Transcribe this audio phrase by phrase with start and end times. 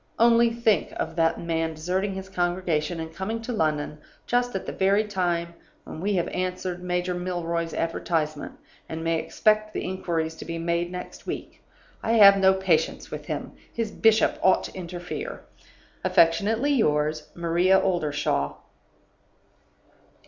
[0.17, 4.71] Only think of that man deserting his congregation, and coming to London just at the
[4.71, 8.53] very time when we have answered Major Milroy's advertisement,
[8.89, 11.61] and may expect the inquiries to be made next week!
[12.01, 15.43] I have no patience with him; his bishop ought to interfere.
[16.03, 18.55] "Affectionately yours, "MARIA OLDERSHAW."